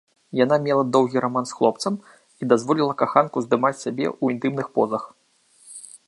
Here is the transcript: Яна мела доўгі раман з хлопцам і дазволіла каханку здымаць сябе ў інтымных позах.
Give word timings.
Яна 0.37 0.55
мела 0.67 0.83
доўгі 0.95 1.17
раман 1.25 1.45
з 1.49 1.57
хлопцам 1.57 1.99
і 2.43 2.49
дазволіла 2.53 2.93
каханку 3.01 3.37
здымаць 3.47 3.79
сябе 3.83 4.05
ў 4.23 4.37
інтымных 4.37 4.67
позах. 4.79 5.03